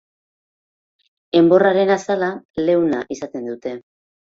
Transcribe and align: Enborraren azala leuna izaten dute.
Enborraren 1.41 1.93
azala 1.97 2.31
leuna 2.65 3.05
izaten 3.19 3.49
dute. 3.53 3.79